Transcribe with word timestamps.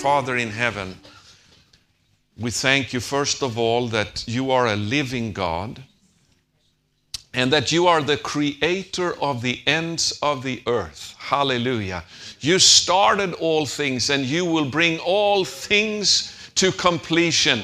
Father 0.00 0.38
in 0.38 0.48
heaven, 0.48 0.96
we 2.38 2.50
thank 2.50 2.94
you 2.94 3.00
first 3.00 3.42
of 3.42 3.58
all 3.58 3.86
that 3.88 4.26
you 4.26 4.50
are 4.50 4.68
a 4.68 4.74
living 4.74 5.34
God 5.34 5.82
and 7.34 7.52
that 7.52 7.70
you 7.70 7.86
are 7.86 8.00
the 8.00 8.16
creator 8.16 9.14
of 9.20 9.42
the 9.42 9.60
ends 9.66 10.18
of 10.22 10.42
the 10.42 10.62
earth. 10.66 11.14
Hallelujah. 11.18 12.02
You 12.40 12.58
started 12.58 13.34
all 13.34 13.66
things 13.66 14.08
and 14.08 14.24
you 14.24 14.46
will 14.46 14.64
bring 14.64 14.98
all 15.00 15.44
things 15.44 16.50
to 16.54 16.72
completion. 16.72 17.60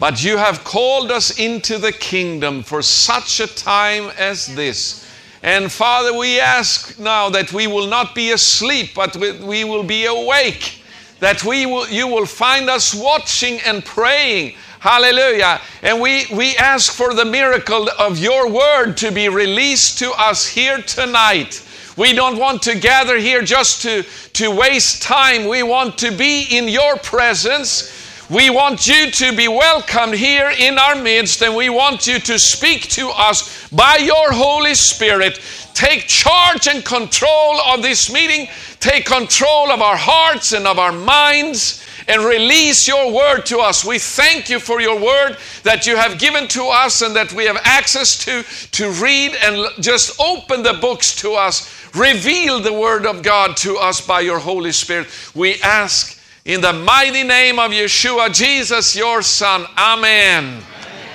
But 0.00 0.24
you 0.24 0.38
have 0.38 0.64
called 0.64 1.12
us 1.12 1.38
into 1.38 1.78
the 1.78 1.92
kingdom 1.92 2.64
for 2.64 2.82
such 2.82 3.38
a 3.38 3.46
time 3.46 4.10
as 4.18 4.52
this. 4.56 5.08
And 5.40 5.70
Father, 5.70 6.18
we 6.18 6.40
ask 6.40 6.98
now 6.98 7.30
that 7.30 7.52
we 7.52 7.68
will 7.68 7.86
not 7.86 8.12
be 8.12 8.32
asleep, 8.32 8.90
but 8.92 9.16
we 9.16 9.62
will 9.62 9.84
be 9.84 10.06
awake. 10.06 10.82
That 11.26 11.42
we 11.42 11.66
will, 11.66 11.88
you 11.88 12.06
will 12.06 12.24
find 12.24 12.70
us 12.70 12.94
watching 12.94 13.58
and 13.62 13.84
praying 13.84 14.54
Hallelujah. 14.78 15.60
And 15.82 16.00
we, 16.00 16.26
we 16.32 16.56
ask 16.56 16.92
for 16.92 17.12
the 17.12 17.24
miracle 17.24 17.88
of 17.98 18.20
your 18.20 18.48
word 18.48 18.96
to 18.98 19.10
be 19.10 19.28
released 19.28 19.98
to 19.98 20.12
us 20.12 20.46
here 20.46 20.80
tonight. 20.82 21.66
We 21.96 22.12
don't 22.12 22.38
want 22.38 22.62
to 22.62 22.78
gather 22.78 23.18
here 23.18 23.42
just 23.42 23.82
to, 23.82 24.04
to 24.34 24.54
waste 24.54 25.02
time. 25.02 25.48
We 25.48 25.64
want 25.64 25.98
to 25.98 26.16
be 26.16 26.44
in 26.56 26.68
your 26.68 26.94
presence. 26.98 27.90
We 28.28 28.50
want 28.50 28.88
you 28.88 29.12
to 29.12 29.36
be 29.36 29.46
welcomed 29.46 30.14
here 30.14 30.52
in 30.58 30.80
our 30.80 30.96
midst, 30.96 31.42
and 31.42 31.54
we 31.54 31.68
want 31.68 32.08
you 32.08 32.18
to 32.18 32.40
speak 32.40 32.82
to 32.90 33.08
us 33.10 33.68
by 33.68 33.98
your 33.98 34.32
Holy 34.32 34.74
Spirit. 34.74 35.40
Take 35.74 36.08
charge 36.08 36.66
and 36.66 36.84
control 36.84 37.60
of 37.60 37.82
this 37.82 38.12
meeting. 38.12 38.48
Take 38.80 39.04
control 39.04 39.70
of 39.70 39.80
our 39.80 39.96
hearts 39.96 40.52
and 40.52 40.66
of 40.66 40.76
our 40.76 40.90
minds 40.90 41.84
and 42.08 42.24
release 42.24 42.88
your 42.88 43.12
word 43.12 43.42
to 43.46 43.58
us. 43.58 43.84
We 43.84 44.00
thank 44.00 44.50
you 44.50 44.58
for 44.58 44.80
your 44.80 45.00
word 45.00 45.36
that 45.62 45.86
you 45.86 45.94
have 45.94 46.18
given 46.18 46.48
to 46.48 46.64
us 46.64 47.02
and 47.02 47.14
that 47.14 47.32
we 47.32 47.44
have 47.44 47.58
access 47.62 48.18
to 48.24 48.42
to 48.72 48.90
read 49.02 49.36
and 49.40 49.68
just 49.80 50.20
open 50.20 50.64
the 50.64 50.78
books 50.80 51.14
to 51.20 51.34
us. 51.34 51.72
Reveal 51.94 52.58
the 52.58 52.72
word 52.72 53.06
of 53.06 53.22
God 53.22 53.56
to 53.58 53.76
us 53.76 54.00
by 54.00 54.20
your 54.20 54.40
Holy 54.40 54.72
Spirit. 54.72 55.06
We 55.34 55.60
ask 55.62 56.15
in 56.46 56.60
the 56.60 56.72
mighty 56.72 57.24
name 57.24 57.58
of 57.58 57.72
Yeshua, 57.72 58.32
Jesus, 58.32 58.94
your 58.94 59.20
Son. 59.20 59.66
Amen. 59.76 60.44
Amen. 60.44 60.62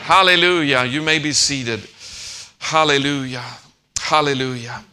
Hallelujah. 0.03 0.83
You 0.83 1.01
may 1.01 1.19
be 1.19 1.31
seated. 1.31 1.87
Hallelujah. 2.59 3.45
Hallelujah. 3.97 4.83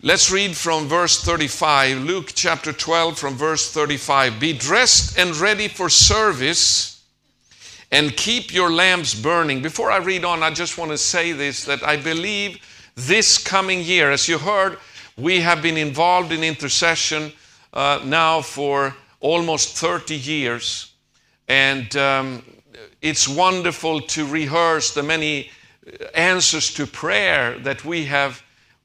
Let's 0.00 0.30
read 0.30 0.54
from 0.56 0.86
verse 0.86 1.20
35, 1.24 2.04
Luke 2.04 2.30
chapter 2.36 2.72
12, 2.72 3.18
from 3.18 3.34
verse 3.34 3.72
35. 3.72 4.38
Be 4.38 4.52
dressed 4.52 5.18
and 5.18 5.34
ready 5.34 5.66
for 5.66 5.88
service 5.88 7.02
and 7.90 8.16
keep 8.16 8.54
your 8.54 8.70
lamps 8.70 9.12
burning. 9.12 9.60
Before 9.60 9.90
I 9.90 9.96
read 9.96 10.24
on, 10.24 10.44
I 10.44 10.50
just 10.50 10.78
want 10.78 10.92
to 10.92 10.98
say 10.98 11.32
this 11.32 11.64
that 11.64 11.82
I 11.82 11.96
believe 11.96 12.60
this 12.94 13.38
coming 13.38 13.80
year, 13.80 14.12
as 14.12 14.28
you 14.28 14.38
heard, 14.38 14.78
we 15.16 15.40
have 15.40 15.62
been 15.62 15.76
involved 15.76 16.30
in 16.30 16.44
intercession 16.44 17.32
uh, 17.72 18.00
now 18.04 18.40
for 18.40 18.94
almost 19.24 19.78
30 19.78 20.16
years. 20.16 20.92
And 21.48 21.96
um, 21.96 22.42
it's 23.00 23.26
wonderful 23.26 24.02
to 24.02 24.26
rehearse 24.26 24.92
the 24.92 25.02
many 25.02 25.50
answers 26.14 26.74
to 26.74 26.86
prayer 26.86 27.58
that 27.60 27.84
we 27.86 28.04
have 28.04 28.42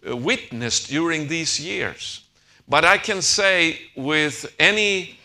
uh, 0.09 0.15
witnessed 0.15 0.87
during 0.87 1.27
these 1.27 1.59
years. 1.59 2.21
But 2.69 2.85
I 2.85 2.97
can 2.97 3.21
say 3.21 3.81
with 3.97 4.55
any 4.59 5.19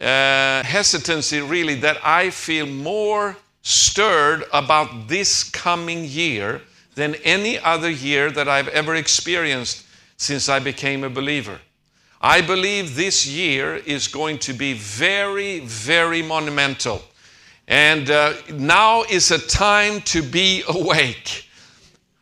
uh, 0.00 0.62
hesitancy, 0.62 1.40
really, 1.40 1.74
that 1.80 1.98
I 2.04 2.30
feel 2.30 2.66
more 2.66 3.36
stirred 3.62 4.44
about 4.52 5.08
this 5.08 5.42
coming 5.42 6.04
year 6.04 6.60
than 6.94 7.16
any 7.24 7.58
other 7.58 7.90
year 7.90 8.30
that 8.30 8.48
I've 8.48 8.68
ever 8.68 8.94
experienced 8.94 9.84
since 10.16 10.48
I 10.48 10.60
became 10.60 11.02
a 11.02 11.10
believer. 11.10 11.58
I 12.22 12.40
believe 12.40 12.94
this 12.94 13.26
year 13.26 13.76
is 13.76 14.06
going 14.06 14.38
to 14.40 14.52
be 14.52 14.74
very, 14.74 15.58
very 15.60 16.22
monumental. 16.22 17.02
And 17.66 18.08
uh, 18.10 18.34
now 18.52 19.02
is 19.02 19.32
a 19.32 19.38
time 19.38 20.00
to 20.02 20.22
be 20.22 20.62
awake. 20.68 21.48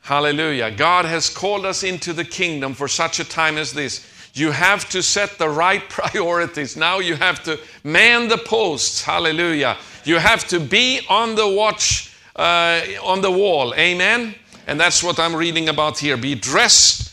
Hallelujah. 0.01 0.71
God 0.71 1.05
has 1.05 1.29
called 1.29 1.67
us 1.67 1.83
into 1.83 2.15
the 2.15 2.25
kingdom 2.25 2.73
for 2.73 2.89
such 2.89 3.21
a 3.21 3.25
time 3.25 3.59
as 3.59 3.75
this. 3.75 4.07
You 4.33 4.53
have 4.53 4.89
to 4.91 5.03
set 5.03 5.39
the 5.39 5.51
right 5.51 5.87
priorities. 5.91 6.79
Now 6.79 7.01
you 7.01 7.15
have 7.17 7.43
to 7.45 7.61
man 7.85 8.29
the 8.29 8.39
posts. 8.39 9.03
Hallelujah. 9.03 9.77
You 10.05 10.17
have 10.17 10.49
to 10.49 10.59
be 10.59 11.01
on 11.11 11.35
the 11.35 11.47
watch, 11.47 12.17
uh, 12.37 12.81
on 13.03 13.21
the 13.21 13.31
wall. 13.31 13.75
Amen. 13.75 14.35
And 14.67 14.81
that's 14.81 15.03
what 15.03 15.19
I'm 15.19 15.37
reading 15.37 15.69
about 15.69 15.99
here. 15.99 16.17
Be 16.17 16.35
dressed, 16.35 17.13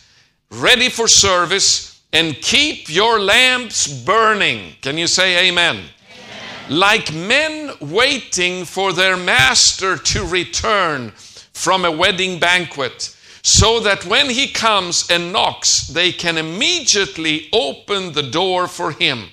ready 0.51 0.87
for 0.87 1.09
service, 1.09 1.86
and 2.13 2.35
keep 2.35 2.89
your 2.89 3.19
lamps 3.19 3.87
burning. 3.87 4.73
Can 4.81 4.97
you 4.97 5.07
say 5.07 5.47
amen? 5.47 5.75
amen? 5.75 5.87
Like 6.69 7.13
men 7.13 7.71
waiting 7.79 8.65
for 8.65 8.93
their 8.93 9.17
master 9.17 9.97
to 9.97 10.25
return 10.25 11.11
from 11.53 11.85
a 11.85 11.91
wedding 11.91 12.39
banquet, 12.39 13.15
so 13.41 13.79
that 13.79 14.05
when 14.05 14.29
he 14.29 14.47
comes 14.47 15.09
and 15.09 15.33
knocks, 15.33 15.87
they 15.87 16.11
can 16.11 16.37
immediately 16.37 17.47
open 17.51 18.13
the 18.13 18.29
door 18.29 18.67
for 18.67 18.91
him. 18.91 19.25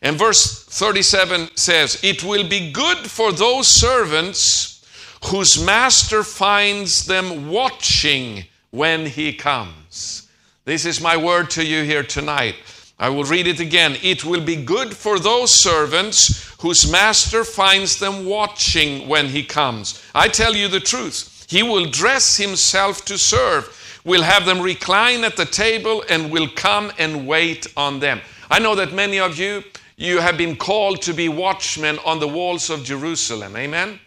And 0.00 0.16
verse 0.16 0.64
37 0.64 1.50
says, 1.56 1.98
It 2.02 2.22
will 2.22 2.48
be 2.48 2.72
good 2.72 2.98
for 2.98 3.32
those 3.32 3.66
servants 3.66 4.84
whose 5.26 5.62
master 5.62 6.22
finds 6.22 7.06
them 7.06 7.48
watching 7.48 8.44
when 8.70 9.06
he 9.06 9.32
comes. 9.32 10.27
This 10.68 10.84
is 10.84 11.00
my 11.00 11.16
word 11.16 11.48
to 11.52 11.64
you 11.64 11.82
here 11.82 12.02
tonight. 12.02 12.56
I 12.98 13.08
will 13.08 13.24
read 13.24 13.46
it 13.46 13.58
again. 13.58 13.96
It 14.02 14.22
will 14.22 14.42
be 14.42 14.54
good 14.54 14.94
for 14.94 15.18
those 15.18 15.50
servants 15.50 16.54
whose 16.60 16.92
master 16.92 17.42
finds 17.42 17.98
them 17.98 18.26
watching 18.26 19.08
when 19.08 19.28
he 19.28 19.42
comes. 19.42 20.02
I 20.14 20.28
tell 20.28 20.54
you 20.54 20.68
the 20.68 20.78
truth. 20.78 21.46
He 21.48 21.62
will 21.62 21.86
dress 21.86 22.36
himself 22.36 23.02
to 23.06 23.16
serve, 23.16 23.64
will 24.04 24.20
have 24.20 24.44
them 24.44 24.60
recline 24.60 25.24
at 25.24 25.38
the 25.38 25.46
table, 25.46 26.04
and 26.10 26.30
will 26.30 26.48
come 26.48 26.92
and 26.98 27.26
wait 27.26 27.66
on 27.74 27.98
them. 27.98 28.20
I 28.50 28.58
know 28.58 28.74
that 28.74 28.92
many 28.92 29.18
of 29.18 29.38
you, 29.38 29.64
you 29.96 30.18
have 30.18 30.36
been 30.36 30.54
called 30.54 31.00
to 31.00 31.14
be 31.14 31.30
watchmen 31.30 31.98
on 32.04 32.20
the 32.20 32.28
walls 32.28 32.68
of 32.68 32.84
Jerusalem. 32.84 33.56
Amen? 33.56 33.98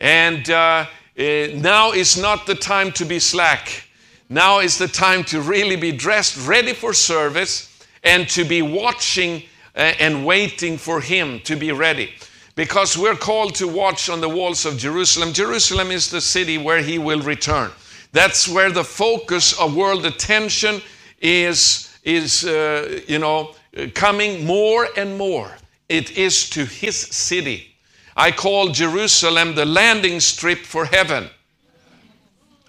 And 0.00 0.50
uh, 0.50 0.86
uh, 1.16 1.22
now 1.54 1.92
is 1.92 2.20
not 2.20 2.48
the 2.48 2.56
time 2.56 2.90
to 2.94 3.04
be 3.04 3.20
slack. 3.20 3.83
Now 4.28 4.60
is 4.60 4.78
the 4.78 4.88
time 4.88 5.24
to 5.24 5.40
really 5.40 5.76
be 5.76 5.92
dressed, 5.92 6.46
ready 6.46 6.72
for 6.72 6.92
service, 6.92 7.70
and 8.02 8.28
to 8.30 8.44
be 8.44 8.62
watching 8.62 9.42
uh, 9.76 9.92
and 10.00 10.24
waiting 10.24 10.78
for 10.78 11.00
Him 11.00 11.40
to 11.40 11.56
be 11.56 11.72
ready 11.72 12.14
because 12.54 12.96
we're 12.96 13.16
called 13.16 13.54
to 13.56 13.66
watch 13.66 14.08
on 14.08 14.20
the 14.20 14.28
walls 14.28 14.64
of 14.64 14.78
Jerusalem. 14.78 15.32
Jerusalem 15.32 15.90
is 15.90 16.10
the 16.10 16.20
city 16.20 16.58
where 16.58 16.82
he 16.82 16.98
will 16.98 17.20
return. 17.20 17.70
That's 18.12 18.46
where 18.46 18.70
the 18.70 18.84
focus 18.84 19.58
of 19.58 19.74
world 19.74 20.06
attention 20.06 20.80
is, 21.20 21.96
is 22.04 22.44
uh, 22.44 23.00
you 23.08 23.18
know, 23.18 23.54
coming 23.94 24.46
more 24.46 24.88
and 24.96 25.18
more. 25.18 25.50
It 25.88 26.16
is 26.16 26.48
to 26.50 26.64
his 26.64 26.96
city. 26.96 27.74
I 28.16 28.30
call 28.30 28.68
Jerusalem 28.68 29.56
the 29.56 29.64
landing 29.64 30.20
strip 30.20 30.58
for 30.58 30.84
heaven. 30.84 31.28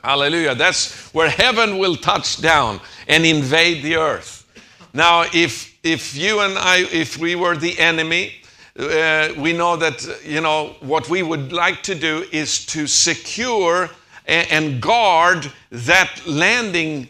Hallelujah. 0.05 0.53
That's 0.53 1.11
where 1.15 1.31
heaven 1.31 1.79
will 1.79 1.95
touch 1.95 2.39
down 2.39 2.79
and 3.07 3.25
invade 3.25 3.81
the 3.81 3.95
earth. 3.95 4.45
Now, 4.93 5.25
if, 5.33 5.75
if 5.83 6.15
you 6.15 6.41
and 6.41 6.59
I, 6.59 6.85
if 6.91 7.17
we 7.17 7.35
were 7.35 7.57
the 7.57 7.79
enemy, 7.79 8.33
uh, 8.77 9.29
we 9.35 9.51
know 9.51 9.75
that, 9.77 10.07
you 10.23 10.41
know, 10.41 10.75
what 10.81 11.09
we 11.09 11.23
would 11.23 11.51
like 11.51 11.81
to 11.83 11.95
do 11.95 12.23
is 12.31 12.67
to 12.67 12.85
secure 12.85 13.89
and, 14.27 14.79
guard 14.79 15.51
that 15.71 16.21
landing 16.27 17.09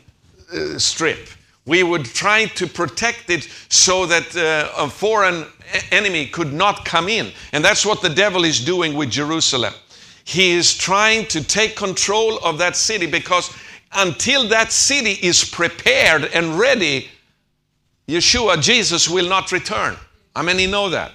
uh, 0.54 0.80
strip. 0.80 1.28
We 1.66 1.84
would 1.84 2.06
try 2.06 2.46
to 2.46 2.66
protect 2.66 3.30
it 3.30 3.50
so 3.68 4.06
that 4.06 4.38
uh, 4.38 4.72
a 4.78 4.90
foreign 4.90 5.46
enemy 5.92 6.28
could 6.28 6.54
not 6.54 6.86
come 6.86 7.10
in. 7.10 7.34
And 7.52 7.66
that's 7.66 7.86
what 7.86 8.02
the 8.02 8.10
devil 8.10 8.46
is 8.46 8.64
doing 8.64 8.94
with 8.94 9.10
Jerusalem. 9.10 9.74
He 10.26 10.52
is 10.54 10.76
trying 10.76 11.28
to 11.28 11.44
take 11.44 11.76
control 11.76 12.40
of 12.40 12.58
that 12.58 12.76
city 12.76 13.06
because 13.06 13.56
until 13.94 14.48
that 14.50 14.72
city 14.72 15.12
is 15.12 15.46
prepared 15.46 16.26
and 16.26 16.58
ready, 16.58 17.10
Yeshua, 18.08 18.60
Jesus, 18.60 19.08
will 19.08 19.30
not 19.30 19.52
return. 19.52 19.96
I 20.36 20.42
mean, 20.42 20.58
many 20.58 20.68
know 20.68 20.90
that? 20.90 21.12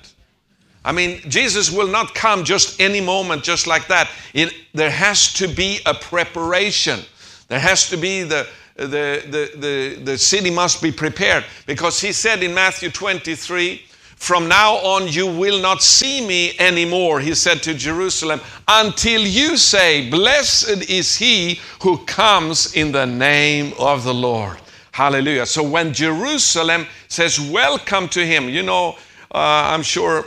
I 0.85 0.93
mean, 0.93 1.21
Jesus 1.29 1.73
will 1.73 1.89
not 1.89 2.15
come 2.15 2.45
just 2.45 2.81
any 2.81 3.01
moment, 3.01 3.43
just 3.43 3.67
like 3.67 3.89
that. 3.89 4.09
It, 4.33 4.55
there 4.75 4.91
has 4.91 5.33
to 5.35 5.49
be 5.49 5.81
a 5.87 5.93
preparation. 5.93 7.01
There 7.49 7.59
has 7.59 7.91
to 7.91 7.97
be 7.97 8.23
the, 8.23 8.47
the, 8.77 8.87
the, 9.27 9.51
the, 9.59 10.03
the 10.05 10.19
city 10.19 10.51
must 10.51 10.81
be 10.81 10.93
prepared. 10.93 11.45
Because 11.67 12.01
he 12.01 12.12
said 12.12 12.45
in 12.45 12.55
Matthew 12.55 12.91
23, 12.91 13.85
From 14.21 14.49
now 14.49 14.75
on, 14.75 15.09
you 15.09 15.27
will 15.27 15.63
not 15.63 15.83
see 15.83 16.25
me 16.25 16.53
anymore, 16.59 17.21
he 17.21 17.35
said 17.35 17.63
to 17.63 17.73
Jerusalem, 17.73 18.43
until 18.69 19.23
you 19.23 19.57
say, 19.57 20.11
Blessed 20.11 20.91
is 20.91 21.17
he 21.17 21.59
who 21.83 21.97
comes 22.05 22.75
in 22.75 22.93
the 22.93 23.07
name 23.07 23.73
of 23.79 24.05
the 24.05 24.13
Lord. 24.13 24.59
Hallelujah. 24.93 25.47
So 25.47 25.63
when 25.63 25.95
Jerusalem 25.95 26.87
says, 27.09 27.41
Welcome 27.41 28.09
to 28.09 28.25
him, 28.25 28.51
you 28.51 28.63
know, 28.63 28.91
uh, 29.33 29.73
I'm 29.73 29.83
sure 29.83 30.27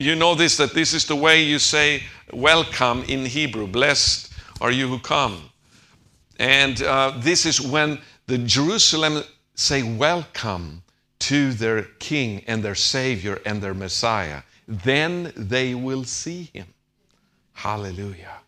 you 0.00 0.16
know 0.16 0.34
this, 0.34 0.56
that 0.56 0.74
this 0.74 0.92
is 0.92 1.06
the 1.06 1.16
way 1.16 1.40
you 1.44 1.60
say 1.60 2.02
welcome 2.32 3.04
in 3.04 3.24
Hebrew. 3.24 3.68
Blessed 3.68 4.34
are 4.60 4.72
you 4.72 4.88
who 4.88 4.98
come. 4.98 5.50
And 6.40 6.82
uh, 6.82 7.12
this 7.18 7.46
is 7.46 7.60
when 7.60 8.00
the 8.26 8.38
Jerusalem 8.38 9.22
say 9.54 9.84
welcome 9.84 10.82
to 11.20 11.52
their 11.52 11.82
king 11.82 12.42
and 12.46 12.62
their 12.62 12.74
savior 12.74 13.40
and 13.46 13.62
their 13.62 13.74
Messiah. 13.74 14.42
Then 14.66 15.32
they 15.36 15.74
will 15.74 16.04
see 16.04 16.50
him. 16.52 16.66
Hallelujah. 17.52 18.38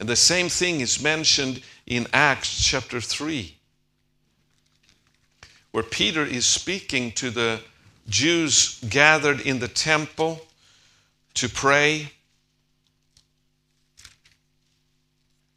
And 0.00 0.08
the 0.08 0.16
same 0.16 0.48
thing 0.48 0.80
is 0.80 1.02
mentioned 1.02 1.62
in 1.86 2.06
Acts 2.12 2.62
chapter 2.62 3.00
3, 3.00 3.56
where 5.70 5.84
Peter 5.84 6.24
is 6.24 6.46
speaking 6.46 7.12
to 7.12 7.30
the 7.30 7.60
Jews 8.08 8.80
gathered 8.88 9.40
in 9.40 9.60
the 9.60 9.68
temple 9.68 10.40
to 11.34 11.48
pray. 11.48 12.10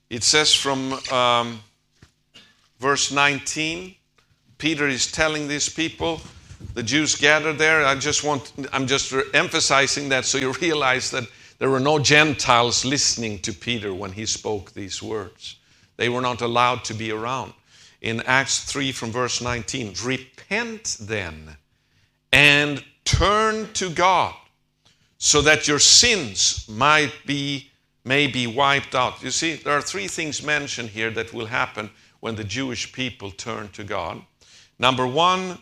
It 0.09 0.23
says 0.23 0.53
from 0.53 0.93
um, 1.11 1.59
verse 2.79 3.11
19, 3.11 3.95
Peter 4.57 4.87
is 4.87 5.11
telling 5.11 5.47
these 5.47 5.69
people, 5.69 6.21
the 6.73 6.83
Jews 6.83 7.15
gathered 7.15 7.57
there. 7.57 7.85
I 7.85 7.95
just 7.95 8.23
want, 8.23 8.51
I'm 8.73 8.87
just 8.87 9.13
emphasizing 9.33 10.09
that 10.09 10.25
so 10.25 10.37
you 10.37 10.51
realize 10.61 11.11
that 11.11 11.25
there 11.59 11.69
were 11.69 11.79
no 11.79 11.99
Gentiles 11.99 12.85
listening 12.85 13.39
to 13.39 13.53
Peter 13.53 13.93
when 13.93 14.11
he 14.11 14.25
spoke 14.25 14.73
these 14.73 15.01
words. 15.01 15.57
They 15.97 16.09
were 16.09 16.21
not 16.21 16.41
allowed 16.41 16.83
to 16.85 16.93
be 16.93 17.11
around. 17.11 17.53
In 18.01 18.21
Acts 18.21 18.59
3 18.63 18.91
from 18.91 19.11
verse 19.11 19.41
19, 19.41 19.95
repent 20.03 20.97
then 20.99 21.57
and 22.31 22.83
turn 23.05 23.71
to 23.73 23.89
God 23.89 24.35
so 25.17 25.41
that 25.41 25.67
your 25.67 25.79
sins 25.79 26.67
might 26.69 27.13
be 27.25 27.71
may 28.05 28.25
be 28.25 28.47
wiped 28.47 28.95
out. 28.95 29.21
You 29.21 29.31
see, 29.31 29.55
there 29.55 29.73
are 29.73 29.81
three 29.81 30.07
things 30.07 30.41
mentioned 30.41 30.89
here 30.89 31.11
that 31.11 31.33
will 31.33 31.47
happen 31.47 31.89
when 32.21 32.35
the 32.35 32.43
Jewish 32.43 32.93
people 32.93 33.31
turn 33.31 33.67
to 33.69 33.83
God. 33.83 34.21
Number 34.79 35.07
one, 35.07 35.59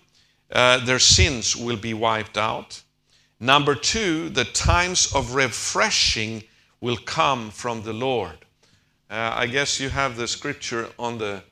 uh, 0.51 0.83
their 0.85 0.99
sins 0.99 1.55
will 1.55 1.77
be 1.77 1.93
wiped 1.93 2.37
out. 2.37 2.81
Number 3.39 3.75
two, 3.75 4.29
the 4.29 4.45
times 4.45 5.13
of 5.13 5.35
refreshing 5.35 6.43
will 6.81 6.97
come 6.97 7.49
from 7.49 7.83
the 7.83 7.93
Lord. 7.93 8.37
Uh, 9.09 9.31
I 9.33 9.47
guess 9.47 9.79
you 9.79 9.89
have 9.89 10.17
the 10.17 10.27
scripture 10.27 10.89
on 10.97 11.17
the 11.17 11.43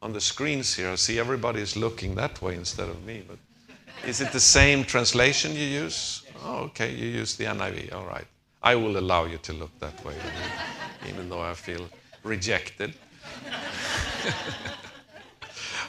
on 0.00 0.12
the 0.12 0.20
screens 0.20 0.74
here. 0.74 0.90
I 0.90 0.96
see 0.96 1.20
everybody 1.20 1.60
is 1.60 1.76
looking 1.76 2.16
that 2.16 2.42
way 2.42 2.56
instead 2.56 2.88
of 2.88 3.04
me. 3.04 3.22
But 3.26 3.38
is 4.04 4.20
it 4.20 4.32
the 4.32 4.40
same 4.40 4.84
translation 4.84 5.54
you 5.54 5.64
use? 5.64 6.22
Oh, 6.44 6.64
okay, 6.64 6.92
you 6.92 7.06
use 7.06 7.36
the 7.36 7.44
NIV. 7.44 7.92
All 7.92 8.04
right. 8.04 8.26
I 8.62 8.74
will 8.74 8.98
allow 8.98 9.26
you 9.26 9.38
to 9.38 9.52
look 9.52 9.70
that 9.78 10.04
way, 10.04 10.14
even 11.08 11.28
though 11.28 11.40
I 11.40 11.54
feel 11.54 11.88
rejected. 12.24 12.94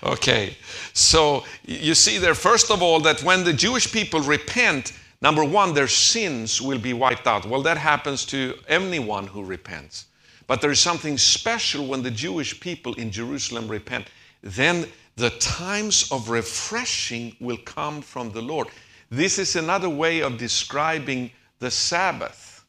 okay, 0.03 0.55
so 0.93 1.43
you 1.63 1.95
see 1.95 2.17
there, 2.17 2.35
first 2.35 2.71
of 2.71 2.81
all, 2.81 2.99
that 3.01 3.23
when 3.23 3.43
the 3.43 3.53
Jewish 3.53 3.91
people 3.91 4.19
repent, 4.19 4.93
number 5.21 5.43
one, 5.43 5.73
their 5.73 5.87
sins 5.87 6.61
will 6.61 6.79
be 6.79 6.93
wiped 6.93 7.27
out. 7.27 7.45
Well, 7.45 7.61
that 7.63 7.77
happens 7.77 8.25
to 8.27 8.57
anyone 8.67 9.27
who 9.27 9.43
repents. 9.43 10.05
But 10.47 10.61
there 10.61 10.71
is 10.71 10.79
something 10.79 11.17
special 11.17 11.87
when 11.87 12.03
the 12.03 12.11
Jewish 12.11 12.59
people 12.59 12.93
in 12.95 13.11
Jerusalem 13.11 13.67
repent. 13.67 14.07
Then 14.41 14.87
the 15.15 15.29
times 15.31 16.11
of 16.11 16.29
refreshing 16.29 17.35
will 17.39 17.57
come 17.57 18.01
from 18.01 18.31
the 18.31 18.41
Lord. 18.41 18.67
This 19.09 19.37
is 19.37 19.55
another 19.55 19.89
way 19.89 20.21
of 20.21 20.37
describing 20.37 21.31
the 21.59 21.71
Sabbath. 21.71 22.65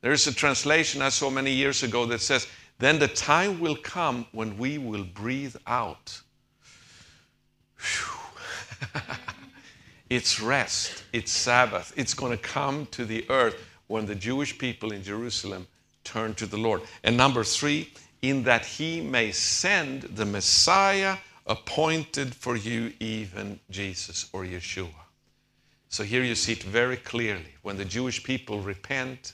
There's 0.00 0.26
a 0.26 0.34
translation 0.34 1.02
I 1.02 1.10
saw 1.10 1.28
many 1.28 1.52
years 1.52 1.82
ago 1.82 2.06
that 2.06 2.22
says, 2.22 2.46
Then 2.78 2.98
the 2.98 3.08
time 3.08 3.60
will 3.60 3.76
come 3.76 4.26
when 4.32 4.56
we 4.56 4.78
will 4.78 5.04
breathe 5.04 5.56
out. 5.66 6.20
it's 10.10 10.40
rest, 10.40 11.04
it's 11.12 11.32
Sabbath. 11.32 11.92
It's 11.96 12.14
going 12.14 12.32
to 12.32 12.42
come 12.42 12.86
to 12.86 13.04
the 13.04 13.24
earth 13.30 13.56
when 13.86 14.06
the 14.06 14.14
Jewish 14.14 14.58
people 14.58 14.92
in 14.92 15.02
Jerusalem 15.02 15.66
turn 16.04 16.34
to 16.34 16.46
the 16.46 16.56
Lord. 16.56 16.82
And 17.04 17.16
number 17.16 17.44
three, 17.44 17.92
in 18.22 18.42
that 18.44 18.64
he 18.64 19.00
may 19.00 19.32
send 19.32 20.02
the 20.02 20.26
Messiah 20.26 21.16
appointed 21.46 22.34
for 22.34 22.56
you, 22.56 22.92
even 23.00 23.58
Jesus 23.70 24.28
or 24.32 24.44
Yeshua. 24.44 24.88
So 25.88 26.04
here 26.04 26.22
you 26.22 26.36
see 26.36 26.52
it 26.52 26.62
very 26.62 26.96
clearly. 26.96 27.54
When 27.62 27.76
the 27.76 27.84
Jewish 27.84 28.22
people 28.22 28.60
repent, 28.60 29.32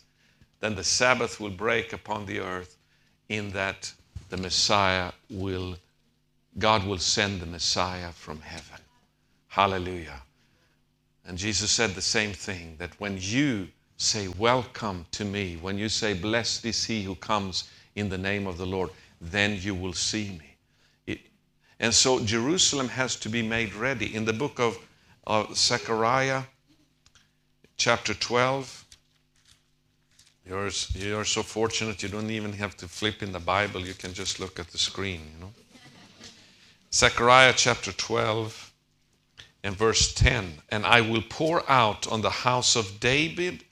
then 0.60 0.74
the 0.74 0.84
Sabbath 0.84 1.38
will 1.38 1.50
break 1.50 1.92
upon 1.92 2.24
the 2.24 2.40
earth, 2.40 2.78
in 3.28 3.50
that 3.50 3.92
the 4.30 4.36
Messiah 4.36 5.12
will, 5.28 5.76
God 6.58 6.86
will 6.86 6.98
send 6.98 7.40
the 7.40 7.46
Messiah 7.46 8.12
from 8.12 8.40
heaven. 8.40 8.80
Hallelujah. 9.48 10.22
And 11.26 11.36
Jesus 11.36 11.70
said 11.70 11.90
the 11.90 12.02
same 12.02 12.32
thing 12.32 12.76
that 12.78 12.98
when 13.00 13.18
you 13.20 13.68
say, 13.96 14.28
Welcome 14.28 15.06
to 15.12 15.24
me, 15.24 15.58
when 15.60 15.76
you 15.78 15.88
say, 15.88 16.14
Blessed 16.14 16.64
is 16.64 16.84
he 16.84 17.02
who 17.02 17.14
comes 17.16 17.64
in 17.94 18.08
the 18.08 18.18
name 18.18 18.46
of 18.46 18.58
the 18.58 18.66
Lord, 18.66 18.90
then 19.20 19.58
you 19.60 19.74
will 19.74 19.92
see 19.92 20.30
me. 20.38 20.56
It, 21.06 21.20
and 21.80 21.92
so 21.92 22.24
Jerusalem 22.24 22.88
has 22.88 23.16
to 23.16 23.28
be 23.28 23.42
made 23.42 23.74
ready. 23.74 24.14
In 24.14 24.24
the 24.24 24.32
book 24.32 24.60
of 24.60 24.78
of 25.26 25.56
Zechariah 25.56 26.44
chapter 27.76 28.14
12. 28.14 28.84
You're, 30.46 30.70
you're 30.94 31.24
so 31.24 31.42
fortunate 31.42 32.02
you 32.02 32.08
don't 32.08 32.30
even 32.30 32.52
have 32.52 32.76
to 32.76 32.86
flip 32.86 33.22
in 33.22 33.32
the 33.32 33.40
Bible, 33.40 33.80
you 33.80 33.94
can 33.94 34.12
just 34.12 34.38
look 34.38 34.60
at 34.60 34.68
the 34.68 34.78
screen, 34.78 35.20
you 35.34 35.40
know. 35.44 35.52
Zechariah 36.96 37.52
chapter 37.54 37.92
12 37.92 38.72
and 39.62 39.76
verse 39.76 40.14
10 40.14 40.62
And 40.70 40.86
I 40.86 41.02
will 41.02 41.20
pour 41.28 41.70
out 41.70 42.10
on 42.10 42.22
the 42.22 42.30
house 42.30 42.74
of 42.74 43.00
David 43.00 43.64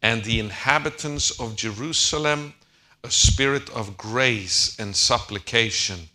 and 0.00 0.22
the 0.22 0.38
inhabitants 0.38 1.40
of 1.40 1.56
Jerusalem 1.56 2.54
a 3.02 3.10
spirit 3.10 3.68
of 3.70 3.96
grace 3.96 4.78
and 4.78 4.94
supplication. 4.94 6.08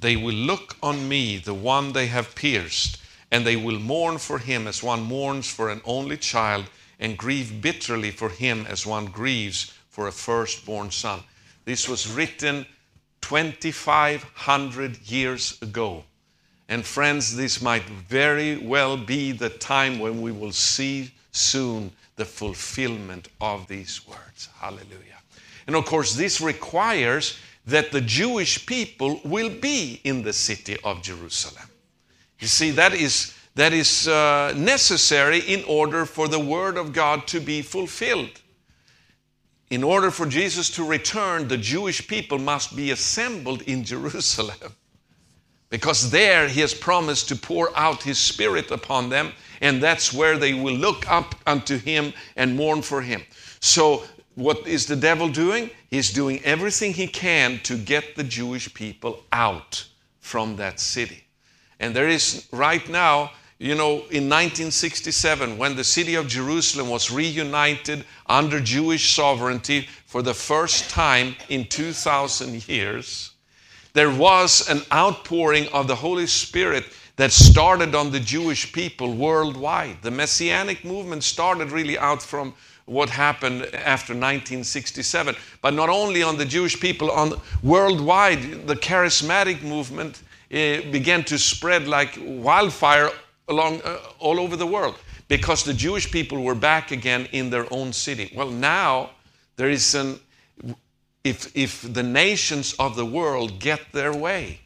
They 0.00 0.16
will 0.16 0.34
look 0.34 0.76
on 0.82 1.08
me, 1.08 1.36
the 1.36 1.54
one 1.54 1.92
they 1.92 2.08
have 2.08 2.34
pierced 2.34 2.98
and 3.30 3.46
they 3.46 3.54
will 3.54 3.78
mourn 3.78 4.18
for 4.18 4.40
him 4.40 4.66
as 4.66 4.82
one 4.82 5.04
mourns 5.04 5.48
for 5.48 5.70
an 5.70 5.82
only 5.84 6.16
child, 6.16 6.64
and 6.98 7.16
grieve 7.16 7.60
bitterly 7.62 8.10
for 8.10 8.30
him 8.30 8.66
as 8.66 8.84
one 8.84 9.06
grieves 9.06 9.72
for 9.88 10.08
a 10.08 10.12
firstborn 10.12 10.90
son. 10.90 11.22
This 11.64 11.88
was 11.88 12.10
written 12.10 12.66
2,500 13.20 15.08
years 15.08 15.62
ago. 15.62 16.02
And 16.68 16.84
friends, 16.84 17.34
this 17.34 17.62
might 17.62 17.84
very 17.84 18.58
well 18.58 18.96
be 18.96 19.32
the 19.32 19.48
time 19.48 19.98
when 19.98 20.20
we 20.20 20.32
will 20.32 20.52
see 20.52 21.10
soon 21.32 21.90
the 22.16 22.24
fulfillment 22.24 23.28
of 23.40 23.66
these 23.68 24.06
words. 24.06 24.48
Hallelujah. 24.60 25.22
And 25.66 25.76
of 25.76 25.86
course, 25.86 26.14
this 26.14 26.40
requires 26.40 27.38
that 27.66 27.90
the 27.92 28.00
Jewish 28.00 28.66
people 28.66 29.20
will 29.24 29.50
be 29.50 30.00
in 30.04 30.22
the 30.22 30.32
city 30.32 30.76
of 30.84 31.02
Jerusalem. 31.02 31.68
You 32.38 32.48
see, 32.48 32.70
that 32.72 32.94
is, 32.94 33.34
that 33.54 33.72
is 33.72 34.08
uh, 34.08 34.52
necessary 34.56 35.40
in 35.40 35.64
order 35.64 36.06
for 36.06 36.28
the 36.28 36.38
Word 36.38 36.76
of 36.76 36.92
God 36.92 37.26
to 37.28 37.40
be 37.40 37.62
fulfilled. 37.62 38.40
In 39.70 39.84
order 39.84 40.10
for 40.10 40.26
Jesus 40.26 40.70
to 40.70 40.84
return, 40.84 41.48
the 41.48 41.58
Jewish 41.58 42.08
people 42.08 42.38
must 42.38 42.74
be 42.74 42.90
assembled 42.90 43.62
in 43.62 43.84
Jerusalem. 43.92 44.74
Because 45.70 46.10
there 46.10 46.48
he 46.48 46.60
has 46.60 46.72
promised 46.72 47.28
to 47.28 47.36
pour 47.36 47.76
out 47.76 48.02
his 48.02 48.18
Spirit 48.18 48.70
upon 48.70 49.10
them, 49.10 49.32
and 49.60 49.82
that's 49.82 50.12
where 50.12 50.38
they 50.38 50.54
will 50.54 50.74
look 50.74 51.10
up 51.10 51.34
unto 51.46 51.78
him 51.78 52.12
and 52.36 52.56
mourn 52.56 52.82
for 52.82 53.02
him. 53.02 53.22
So, 53.60 54.04
what 54.34 54.66
is 54.66 54.86
the 54.86 54.96
devil 54.96 55.28
doing? 55.28 55.70
He's 55.90 56.12
doing 56.12 56.40
everything 56.44 56.92
he 56.92 57.08
can 57.08 57.58
to 57.64 57.76
get 57.76 58.14
the 58.14 58.22
Jewish 58.22 58.72
people 58.72 59.24
out 59.32 59.84
from 60.20 60.56
that 60.56 60.78
city. 60.78 61.24
And 61.80 61.94
there 61.94 62.08
is 62.08 62.46
right 62.52 62.88
now, 62.88 63.32
you 63.58 63.74
know, 63.74 63.94
in 64.10 64.28
1967, 64.28 65.58
when 65.58 65.74
the 65.74 65.82
city 65.82 66.14
of 66.14 66.28
Jerusalem 66.28 66.88
was 66.88 67.10
reunited 67.10 68.04
under 68.26 68.60
Jewish 68.60 69.14
sovereignty 69.14 69.88
for 70.06 70.22
the 70.22 70.34
first 70.34 70.88
time 70.88 71.34
in 71.48 71.64
2,000 71.64 72.68
years, 72.68 73.32
there 73.92 74.10
was 74.10 74.68
an 74.68 74.82
outpouring 74.92 75.68
of 75.68 75.88
the 75.88 75.96
Holy 75.96 76.26
Spirit 76.26 76.84
that 77.16 77.32
started 77.32 77.94
on 77.94 78.10
the 78.10 78.20
Jewish 78.20 78.72
people 78.72 79.12
worldwide. 79.14 80.02
The 80.02 80.10
Messianic 80.10 80.84
movement 80.84 81.24
started 81.24 81.72
really 81.72 81.98
out 81.98 82.22
from 82.22 82.54
what 82.86 83.10
happened 83.10 83.62
after 83.74 84.14
1967. 84.14 85.34
But 85.60 85.74
not 85.74 85.88
only 85.88 86.22
on 86.22 86.38
the 86.38 86.44
Jewish 86.44 86.78
people, 86.80 87.10
on 87.10 87.40
worldwide, 87.62 88.66
the 88.66 88.76
charismatic 88.76 89.62
movement 89.62 90.22
uh, 90.52 90.80
began 90.90 91.24
to 91.24 91.38
spread 91.38 91.86
like 91.86 92.18
wildfire 92.22 93.10
along 93.48 93.82
uh, 93.82 93.98
all 94.18 94.40
over 94.40 94.56
the 94.56 94.66
world 94.66 94.94
because 95.28 95.64
the 95.64 95.74
Jewish 95.74 96.10
people 96.10 96.42
were 96.42 96.54
back 96.54 96.90
again 96.90 97.28
in 97.32 97.50
their 97.50 97.66
own 97.72 97.92
city. 97.92 98.32
Well, 98.34 98.50
now 98.50 99.10
there 99.56 99.68
is 99.68 99.94
an 99.94 100.20
if 101.24 101.56
if 101.56 101.92
the 101.92 102.02
nations 102.02 102.74
of 102.78 102.96
the 102.96 103.06
world 103.06 103.58
get 103.58 103.80
their 103.92 104.12
way, 104.12 104.60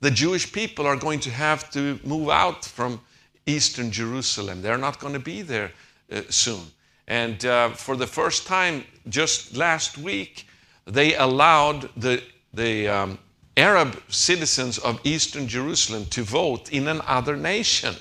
the 0.00 0.10
Jewish 0.10 0.52
people 0.52 0.86
are 0.86 0.96
going 0.96 1.20
to 1.20 1.30
have 1.30 1.70
to 1.70 1.98
move 2.04 2.30
out 2.30 2.64
from 2.64 3.00
eastern 3.46 3.90
Jerusalem. 3.90 4.62
They're 4.62 4.78
not 4.78 4.98
going 4.98 5.14
to 5.14 5.20
be 5.20 5.42
there 5.42 5.72
uh, 6.10 6.22
soon. 6.28 6.62
And 7.06 7.44
uh, 7.44 7.70
for 7.70 7.96
the 7.96 8.06
first 8.06 8.46
time, 8.46 8.84
just 9.08 9.56
last 9.56 9.98
week, 9.98 10.46
they 10.86 11.16
allowed 11.16 11.90
the, 11.96 12.22
the 12.54 12.88
um, 12.88 13.18
Arab 13.56 14.00
citizens 14.08 14.78
of 14.78 15.00
Eastern 15.04 15.48
Jerusalem 15.48 16.06
to 16.06 16.22
vote 16.22 16.72
in 16.72 16.88
another 16.88 17.36
nation. 17.36 17.94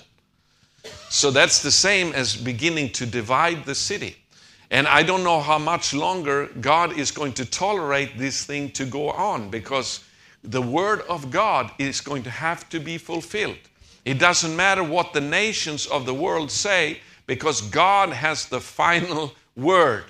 So 1.09 1.31
that's 1.31 1.63
the 1.63 1.71
same 1.71 2.13
as 2.13 2.35
beginning 2.35 2.91
to 2.93 3.05
divide 3.05 3.65
the 3.65 3.75
city. 3.75 4.15
And 4.71 4.87
I 4.87 5.03
don't 5.03 5.23
know 5.23 5.39
how 5.41 5.57
much 5.57 5.93
longer 5.93 6.47
God 6.61 6.97
is 6.97 7.11
going 7.11 7.33
to 7.33 7.45
tolerate 7.45 8.17
this 8.17 8.45
thing 8.45 8.71
to 8.71 8.85
go 8.85 9.09
on 9.09 9.49
because 9.49 10.03
the 10.43 10.61
word 10.61 11.01
of 11.09 11.31
God 11.31 11.71
is 11.79 12.01
going 12.01 12.23
to 12.23 12.29
have 12.29 12.69
to 12.69 12.79
be 12.79 12.97
fulfilled. 12.97 13.57
It 14.05 14.19
doesn't 14.19 14.55
matter 14.55 14.83
what 14.83 15.13
the 15.13 15.21
nations 15.21 15.85
of 15.87 16.05
the 16.05 16.13
world 16.13 16.51
say, 16.51 16.99
because 17.25 17.61
God 17.61 18.09
has 18.09 18.47
the 18.47 18.59
final 18.61 19.33
word. 19.55 20.05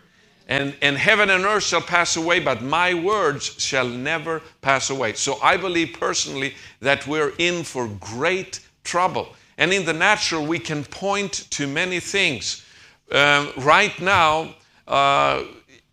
And, 0.48 0.76
and 0.82 0.98
heaven 0.98 1.30
and 1.30 1.46
earth 1.46 1.64
shall 1.64 1.82
pass 1.82 2.16
away, 2.16 2.40
but 2.40 2.64
my 2.64 2.94
words 2.94 3.56
shall 3.60 3.88
never 3.88 4.42
pass 4.62 4.90
away. 4.90 5.14
So 5.14 5.40
I 5.44 5.58
believe 5.58 5.96
personally 6.00 6.56
that 6.82 7.06
we're 7.06 7.34
in 7.38 7.64
for 7.64 7.88
great 8.00 8.60
trouble. 8.84 9.36
And 9.60 9.72
in 9.72 9.86
the 9.86 9.94
natural, 9.94 10.46
we 10.46 10.58
can 10.58 10.84
point 10.86 11.48
to 11.52 11.68
many 11.68 12.00
things. 12.00 12.66
Um, 13.12 13.52
right 13.58 14.00
now, 14.00 14.56
uh, 14.88 15.44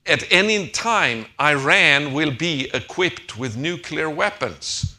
at 0.07 0.31
any 0.31 0.69
time, 0.69 1.27
Iran 1.41 2.13
will 2.13 2.31
be 2.31 2.71
equipped 2.75 3.39
with 3.39 3.57
nuclear 3.57 4.11
weapons. 4.11 4.97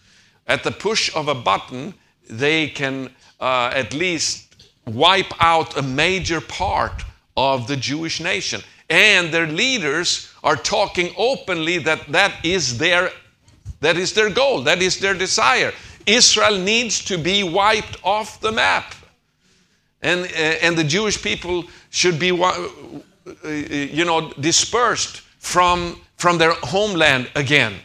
At 0.48 0.64
the 0.64 0.72
push 0.72 1.16
of 1.16 1.28
a 1.28 1.36
button, 1.36 1.94
they 2.30 2.70
can 2.70 3.12
uh, 3.40 3.72
at 3.74 3.94
least 3.94 4.68
wipe 4.86 5.32
out 5.40 5.78
a 5.78 5.82
major 5.82 6.42
part 6.42 7.04
of 7.36 7.68
the 7.68 7.78
Jewish 7.78 8.20
nation. 8.20 8.62
And 8.90 9.34
their 9.34 9.48
leaders 9.48 10.32
are 10.44 10.56
talking 10.56 11.14
openly 11.18 11.78
that 11.80 12.08
that 12.08 12.34
is 12.44 12.78
their, 12.78 13.12
that 13.82 13.98
is 13.98 14.14
their 14.14 14.30
goal, 14.30 14.62
that 14.64 14.82
is 14.82 15.00
their 15.00 15.14
desire. 15.14 15.74
Israel 16.06 16.58
needs 16.58 17.04
to 17.06 17.18
be 17.18 17.44
wiped 17.44 17.98
off 18.04 18.40
the 18.40 18.52
map. 18.52 18.96
And, 20.02 20.26
uh, 20.26 20.66
and 20.66 20.78
the 20.78 20.84
Jewish 20.84 21.22
people 21.22 21.66
should 21.90 22.20
be, 22.20 22.32
uh, 22.32 22.70
you 23.48 24.06
know, 24.06 24.32
dispersed 24.40 25.22
from, 25.40 26.00
from 26.18 26.38
their 26.38 26.54
homeland 26.54 27.30
again. 27.36 27.76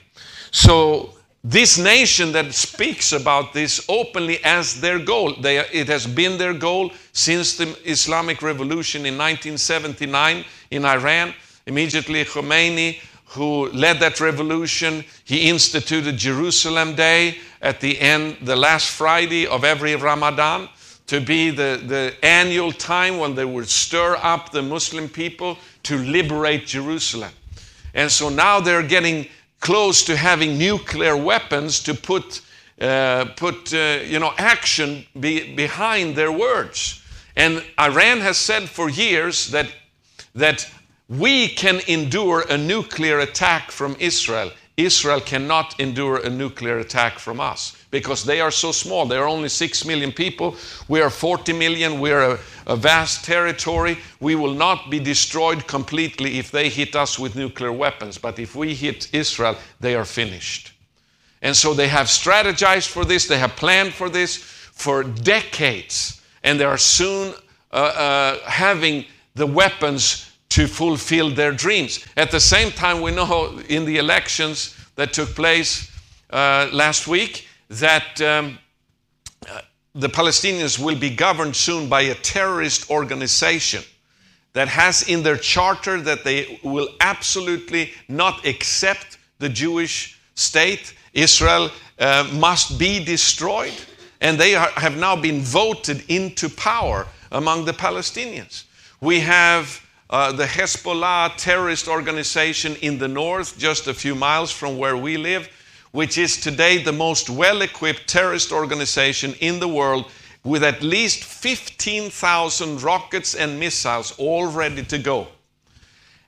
So 0.50 1.14
this 1.45 1.76
nation 1.76 2.31
that 2.33 2.52
speaks 2.54 3.12
about 3.12 3.52
this 3.52 3.85
openly 3.88 4.38
as 4.45 4.81
their 4.81 4.99
goal. 4.99 5.35
They, 5.35 5.59
it 5.59 5.88
has 5.88 6.07
been 6.07 6.38
their 6.38 6.54
goal 6.54 6.92
since 7.12 7.57
the 7.57 7.76
Islamic 7.85 8.42
Revolution 8.42 9.00
in 9.07 9.19
1979 9.19 10.45
in 10.71 10.85
Iran. 10.85 11.35
Immediately, 11.66 12.25
Khomeini, 12.25 13.00
who 13.26 13.71
led 13.71 13.99
that 14.00 14.21
revolution, 14.21 15.04
he 15.25 15.49
instituted 15.49 16.16
Jerusalem 16.16 16.95
Day 16.95 17.38
at 17.61 17.81
the 17.81 17.99
end, 17.99 18.37
the 18.42 18.57
last 18.57 18.90
Friday 18.90 19.47
of 19.47 19.64
every 19.64 19.97
Ramadan, 19.97 20.69
to 21.06 21.21
be 21.21 21.50
the, 21.50 21.82
the 21.87 22.14
annual 22.23 22.73
time 22.73 23.18
when 23.18 23.35
they 23.35 23.44
would 23.44 23.68
stir 23.68 24.16
up 24.23 24.50
the 24.50 24.62
Muslim 24.62 25.09
people 25.09 25.59
to 25.82 25.99
liberate 25.99 26.66
Jerusalem. 26.66 27.32
And 27.94 28.11
so 28.11 28.28
now 28.28 28.61
they're 28.61 28.82
getting 28.87 29.28
close 29.61 30.04
to 30.04 30.16
having 30.16 30.59
nuclear 30.59 31.16
weapons 31.16 31.80
to 31.80 31.94
put, 31.94 32.40
uh, 32.80 33.26
put 33.37 33.73
uh, 33.75 34.00
you 34.04 34.18
know, 34.18 34.32
action 34.38 35.06
be, 35.18 35.54
behind 35.54 36.16
their 36.16 36.32
words. 36.32 37.02
And 37.37 37.64
Iran 37.78 38.21
has 38.21 38.37
said 38.37 38.68
for 38.68 38.90
years 38.90 39.49
that, 39.50 39.73
that 40.35 40.68
we 41.09 41.49
can 41.49 41.80
endure 41.88 42.44
a 42.49 42.56
nuclear 42.56 43.21
attack 43.21 43.71
from 43.71 43.97
Israel. 43.99 44.50
Israel 44.85 45.21
cannot 45.21 45.79
endure 45.81 46.19
a 46.19 46.31
nuclear 46.31 46.79
attack 46.79 47.19
from 47.19 47.41
us 47.41 47.77
because 47.91 48.25
they 48.25 48.41
are 48.41 48.51
so 48.51 48.73
small. 48.73 49.07
They 49.07 49.17
are 49.17 49.29
only 49.29 49.49
6 49.49 49.85
million 49.85 50.12
people. 50.12 50.57
We 50.89 51.01
are 51.01 51.11
40 51.11 51.53
million. 51.53 52.01
We 52.01 52.11
are 52.11 52.33
a, 52.33 52.39
a, 52.67 52.77
vast 52.77 53.25
territory. 53.25 53.99
We 54.19 54.35
will 54.35 54.55
not 54.55 54.91
be 54.91 54.99
destroyed 54.99 55.67
completely 55.67 56.39
if 56.39 56.51
they 56.51 56.69
hit 56.69 56.97
us 56.97 57.19
with 57.19 57.37
nuclear 57.37 57.73
weapons. 57.73 58.19
But 58.19 58.39
if 58.39 58.57
we 58.57 58.75
hit 58.75 59.15
Israel, 59.15 59.57
they 59.81 59.95
are 59.95 60.07
finished. 60.07 60.73
And 61.43 61.55
so 61.55 61.75
they 61.75 61.89
have 61.89 62.07
strategized 62.07 62.89
for 62.89 63.05
this, 63.05 63.27
they 63.27 63.39
have 63.39 63.57
planned 63.57 63.93
for 63.93 64.09
this 64.09 64.37
for 64.37 65.05
decades. 65.05 66.21
And 66.43 66.59
they 66.59 66.65
are 66.65 66.79
soon 66.79 67.35
uh, 67.73 67.77
uh, 67.77 68.39
having 68.49 69.05
the 69.35 69.47
weapons 69.47 70.32
to 70.52 70.66
fulfill 70.66 71.30
their 71.30 71.50
dreams. 71.50 72.04
At 72.14 72.30
the 72.30 72.38
same 72.40 72.73
time, 72.73 73.00
we 73.00 73.11
know 73.11 73.59
in 73.71 73.87
the 73.87 73.97
elections 73.97 74.76
that 74.97 75.14
took 75.14 75.30
place 75.35 75.90
uh, 76.28 76.68
last 76.71 77.09
week, 77.09 77.47
that 77.71 78.21
um, 78.21 78.59
uh, 79.49 79.62
the 79.94 80.11
Palestinians 80.11 80.78
will 80.78 80.99
be 80.99 81.09
governed 81.09 81.56
soon 81.56 81.88
by 81.88 82.02
a 82.02 82.14
terrorist 82.16 82.90
organization 82.90 83.82
that 84.52 84.68
has 84.68 85.09
in 85.09 85.23
their 85.23 85.38
charter 85.38 86.02
that 86.02 86.23
they 86.23 86.61
will 86.62 86.88
absolutely 87.00 87.90
not 88.09 88.44
accept 88.44 89.16
the 89.38 89.49
Jewish 89.49 90.18
state. 90.35 90.92
Israel 91.14 91.71
uh, 91.99 92.28
must 92.35 92.78
be 92.78 93.02
destroyed. 93.02 93.73
And 94.21 94.38
they 94.38 94.54
are, 94.54 94.68
have 94.73 94.99
now 94.99 95.16
been 95.16 95.40
voted 95.40 96.04
into 96.09 96.50
power 96.50 97.06
among 97.30 97.64
the 97.64 97.73
Palestinians. 97.73 98.64
We 99.00 99.21
have 99.21 99.80
uh, 100.12 100.31
the 100.31 100.45
Hezbollah 100.45 101.37
terrorist 101.37 101.88
organization 101.88 102.76
in 102.76 102.99
the 102.99 103.09
north, 103.09 103.59
just 103.59 103.88
a 103.88 103.95
few 103.95 104.14
miles 104.14 104.52
from 104.52 104.78
where 104.78 104.97
we 104.97 105.16
live 105.16 105.49
which 105.92 106.16
is 106.19 106.38
today 106.38 106.78
the 106.78 106.92
most 106.92 107.31
well 107.31 107.62
equipped 107.62 108.09
terrorist 108.09 108.50
organization 108.50 109.35
in 109.40 109.61
the 109.61 109.69
world 109.69 110.11
with 110.42 110.64
at 110.64 110.83
least 110.83 111.23
15,000 111.23 112.83
rockets 112.83 113.35
and 113.35 113.61
missiles 113.61 114.12
all 114.19 114.50
ready 114.50 114.83
to 114.83 114.99
go. 114.99 115.28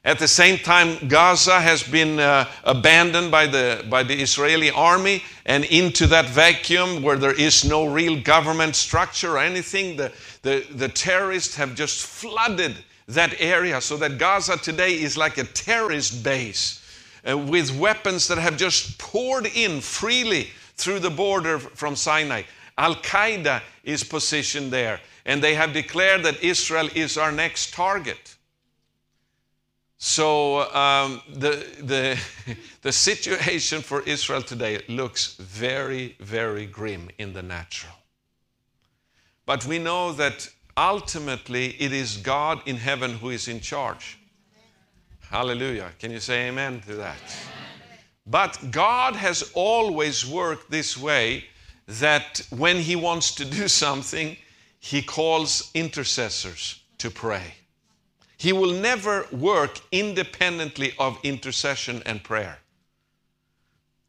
At 0.05 0.19
the 0.19 0.29
same 0.29 0.59
time, 0.59 1.09
Gaza 1.09 1.59
has 1.61 1.83
been 1.83 2.21
uh, 2.21 2.47
abandoned 2.63 3.31
by 3.31 3.47
the, 3.47 3.85
by 3.89 4.03
the 4.03 4.15
Israeli 4.15 4.71
army, 4.71 5.23
and 5.47 5.65
into 5.65 6.07
that 6.09 6.27
vacuum 6.27 7.03
where 7.03 7.17
there 7.17 7.33
is 7.33 7.65
no 7.65 7.87
real 7.87 8.21
government 8.21 8.77
structure 8.77 9.33
or 9.33 9.39
anything, 9.39 9.97
the, 9.97 10.13
the, 10.43 10.67
the 10.75 10.91
terrorists 10.91 11.57
have 11.57 11.75
just 11.75 12.05
flooded 12.05 12.77
that 13.09 13.35
area 13.39 13.81
so 13.81 13.97
that 13.99 14.19
Gaza 14.19 14.57
today 14.57 14.95
is 14.95 15.17
like 15.17 15.39
a 15.39 15.45
terrorist 15.45 16.23
base 16.23 16.81
uh, 17.29 17.37
with 17.37 17.77
weapons 17.77 18.29
that 18.29 18.39
have 18.39 18.57
just 18.57 18.99
poured 18.99 19.47
in 19.47 19.81
freely 19.81 20.49
through 20.77 21.01
the 21.01 21.11
border 21.11 21.59
from 21.59 21.97
Sinai. 21.97 22.43
Al 22.77 22.97
Qaeda 22.97 23.63
is 23.85 24.03
positioned 24.03 24.73
there, 24.73 25.01
and 25.25 25.43
they 25.43 25.55
have 25.55 25.73
declared 25.73 26.23
that 26.25 26.43
Israel 26.43 26.89
is 26.95 27.17
our 27.17 27.31
next 27.31 27.73
target. 27.73 28.35
So 29.99 30.71
um, 30.75 31.23
the, 31.33 31.65
the, 31.81 32.19
the 32.83 32.93
situation 32.93 33.81
for 33.81 34.03
Israel 34.03 34.43
today 34.43 34.83
looks 34.89 35.35
very, 35.37 36.17
very 36.21 36.67
grim 36.67 37.11
in 37.19 37.33
the 37.33 37.43
natural. 37.43 37.95
But 39.47 39.65
we 39.67 39.79
know 39.79 40.13
that 40.13 40.49
ultimately 40.77 41.77
it 41.81 41.93
is 41.93 42.17
God 42.17 42.61
in 42.67 42.77
heaven 42.77 43.15
who 43.15 43.31
is 43.31 43.49
in 43.49 43.61
charge. 43.61 44.19
Hallelujah. 45.31 45.91
Can 45.99 46.11
you 46.11 46.21
say 46.21 46.49
amen 46.49 46.81
to 46.87 46.95
that? 46.97 47.19
But 48.27 48.71
God 48.71 49.17
has 49.17 49.51
always 49.55 50.27
worked 50.27 50.71
this 50.71 50.97
way 50.97 51.45
that 51.87 52.43
when 52.51 52.77
He 52.77 52.97
wants 52.97 53.35
to 53.35 53.45
do 53.45 53.69
something, 53.69 54.37
He 54.79 55.03
calls 55.03 55.71
intercessors 55.75 56.81
to 56.99 57.11
pray. 57.11 57.55
He 58.37 58.53
will 58.53 58.73
never 58.73 59.27
work 59.33 59.81
independently 59.93 60.95
of 60.99 61.19
intercession 61.23 62.03
and 62.07 62.23
prayer. 62.23 62.59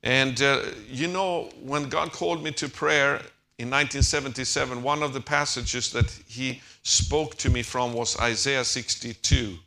And 0.03 0.41
uh, 0.41 0.61
you 0.89 1.07
know, 1.07 1.49
when 1.61 1.89
God 1.89 2.11
called 2.11 2.43
me 2.43 2.51
to 2.51 2.69
prayer 2.69 3.21
in 3.57 3.69
1977, 3.69 4.83
one 4.83 5.01
of 5.01 5.13
the 5.13 5.21
passages 5.21 5.89
that 5.93 6.11
he 6.27 6.61
spoke 6.83 7.35
to 7.35 7.49
me 7.49 7.61
from 7.61 7.93
was 7.93 8.19
Isaiah 8.19 8.65
62. 8.65 9.57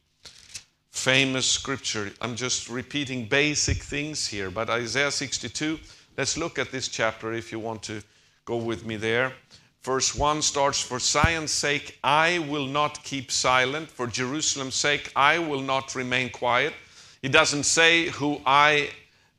Famous 0.91 1.47
scripture. 1.51 2.11
I'm 2.21 2.37
just 2.37 2.69
repeating 2.69 3.25
basic 3.25 3.79
things 3.79 4.27
here, 4.27 4.51
but 4.51 4.69
Isaiah 4.69 5.11
62, 5.11 5.79
let's 6.19 6.37
look 6.37 6.59
at 6.59 6.71
this 6.71 6.89
chapter 6.89 7.33
if 7.33 7.51
you 7.51 7.59
want 7.59 7.83
to 7.85 8.03
go 8.45 8.59
with 8.59 8.85
me 8.85 8.97
there. 8.97 9.33
Verse 9.81 10.15
1 10.15 10.43
starts 10.43 10.83
For 10.83 10.99
Zion's 10.99 11.51
sake, 11.51 11.99
I 12.05 12.41
will 12.41 12.67
not 12.67 13.03
keep 13.05 13.33
silent. 13.33 13.91
For 13.91 14.07
Jerusalem's 14.07 14.75
sake, 14.75 15.11
I 15.17 15.39
will 15.39 15.63
not 15.63 15.95
remain 15.95 16.29
quiet. 16.29 16.75
He 17.23 17.29
doesn't 17.31 17.65
say 17.65 18.09
who 18.09 18.43
I, 18.45 18.91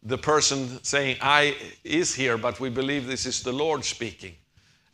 the 0.01 0.18
person 0.18 0.84
saying 0.84 1.18
I, 1.22 1.56
is 1.84 2.15
here, 2.15 2.38
but 2.38 2.60
we 2.60 2.70
believe 2.70 3.06
this 3.06 3.27
is 3.27 3.44
the 3.44 3.53
Lord 3.53 3.86
speaking. 3.86 4.34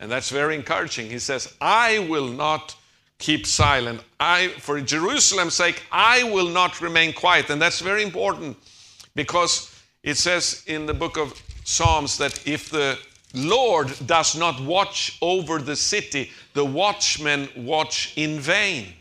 And 0.00 0.10
that's 0.10 0.30
very 0.30 0.54
encouraging. 0.54 1.10
He 1.10 1.18
says, 1.18 1.54
I 1.60 2.00
will 2.10 2.28
not 2.28 2.76
keep 3.18 3.46
silent. 3.46 4.02
I, 4.20 4.48
for 4.58 4.80
Jerusalem's 4.80 5.54
sake, 5.54 5.82
I 5.90 6.24
will 6.24 6.48
not 6.48 6.80
remain 6.80 7.12
quiet. 7.12 7.50
And 7.50 7.60
that's 7.60 7.80
very 7.80 8.02
important 8.02 8.56
because 9.14 9.74
it 10.02 10.16
says 10.16 10.62
in 10.66 10.86
the 10.86 10.94
book 10.94 11.16
of 11.16 11.40
Psalms 11.64 12.18
that 12.18 12.46
if 12.46 12.70
the 12.70 12.98
Lord 13.34 13.92
does 14.06 14.36
not 14.36 14.60
watch 14.60 15.18
over 15.20 15.58
the 15.58 15.76
city, 15.76 16.30
the 16.52 16.64
watchmen 16.64 17.48
watch 17.56 18.12
in 18.16 18.38
vain. 18.38 18.92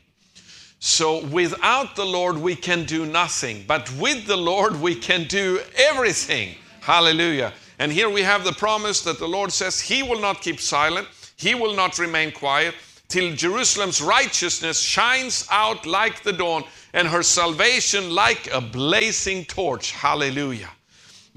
So 0.79 1.25
without 1.25 1.95
the 1.95 2.05
Lord, 2.05 2.37
we 2.37 2.55
can 2.55 2.85
do 2.85 3.05
nothing. 3.05 3.63
But 3.67 3.91
with 3.97 4.27
the 4.27 4.37
Lord, 4.37 4.79
we 4.81 4.95
can 4.95 5.25
do 5.27 5.59
everything. 5.75 6.55
Hallelujah. 6.81 7.53
And 7.79 7.91
here 7.91 8.09
we 8.09 8.21
have 8.21 8.43
the 8.43 8.53
promise 8.53 9.01
that 9.01 9.19
the 9.19 9.27
Lord 9.27 9.51
says 9.51 9.79
He 9.79 10.03
will 10.03 10.21
not 10.21 10.41
keep 10.41 10.59
silent, 10.59 11.07
He 11.35 11.55
will 11.55 11.75
not 11.75 11.99
remain 11.99 12.31
quiet 12.31 12.75
till 13.07 13.35
Jerusalem's 13.35 14.01
righteousness 14.01 14.79
shines 14.79 15.47
out 15.51 15.85
like 15.85 16.23
the 16.23 16.33
dawn 16.33 16.63
and 16.93 17.07
her 17.07 17.23
salvation 17.23 18.09
like 18.09 18.49
a 18.51 18.61
blazing 18.61 19.45
torch. 19.45 19.91
Hallelujah. 19.91 20.69